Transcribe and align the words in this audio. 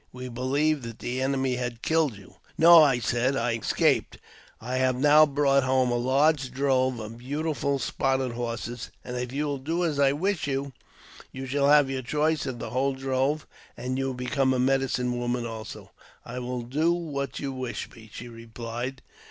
We 0.11 0.29
believed 0.29 0.81
that 0.85 0.97
the 0.97 1.21
enemy 1.21 1.57
had 1.57 1.83
killed 1.83 2.17
you." 2.17 2.37
"No," 2.57 2.81
I 2.81 2.97
said. 2.97 3.35
"I 3.35 3.51
escaped. 3.55 4.17
I 4.59 4.77
have 4.77 4.95
now 4.95 5.27
brought 5.27 5.61
home 5.61 5.91
a! 5.91 5.95
(large 5.95 6.49
drove 6.49 6.99
of 6.99 7.19
beautiful 7.19 7.77
spotted 7.77 8.31
horses, 8.31 8.89
and 9.03 9.15
if 9.15 9.31
you 9.31 9.45
will 9.45 9.59
do 9.59 9.85
as 9.85 9.99
I 9.99 10.13
wish 10.13 10.47
you, 10.47 10.73
you 11.31 11.45
shall 11.45 11.69
have 11.69 11.87
your 11.87 12.01
choice 12.01 12.47
of 12.47 12.57
the 12.57 12.71
whole 12.71 12.95
drove, 12.95 13.45
and 13.77 13.99
you 13.99 14.07
will 14.07 14.15
become 14.15 14.55
a 14.55 14.59
medicine 14.59 15.19
woman 15.19 15.45
also."" 15.45 15.91
I 16.25 16.39
will 16.39 16.63
do 16.63 16.91
what 16.91 17.37
you 17.39 17.53
wish 17.53 17.87
me," 17.91 18.09
she 18.11 18.27
replied. 18.27 19.03